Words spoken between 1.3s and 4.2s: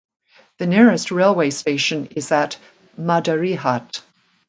station is at Madarihat.